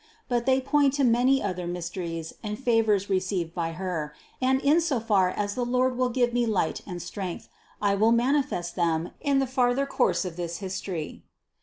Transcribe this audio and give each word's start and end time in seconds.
But 0.27 0.47
they 0.47 0.59
point 0.59 0.93
to 0.95 1.03
many 1.03 1.43
other 1.43 1.67
mysteries 1.67 2.33
and 2.41 2.57
favors 2.57 3.07
received 3.07 3.53
by 3.53 3.73
Her, 3.73 4.15
and 4.41 4.59
in 4.61 4.81
so 4.81 4.99
far 4.99 5.29
as 5.29 5.53
the 5.53 5.63
Lord 5.63 5.95
will 5.95 6.09
give 6.09 6.33
me 6.33 6.47
light 6.47 6.81
and 6.87 6.99
strength, 6.99 7.49
I 7.79 7.93
will 7.93 8.11
manifest 8.11 8.75
them 8.75 9.11
in 9.21 9.37
the 9.37 9.45
farther 9.45 9.85
course 9.85 10.25
of 10.25 10.37
this 10.37 10.57
history. 10.57 11.21